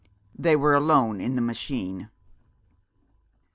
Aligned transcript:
They 0.35 0.55
were 0.55 0.73
alone 0.73 1.21
in 1.21 1.35
the 1.35 1.43
machine. 1.43 2.09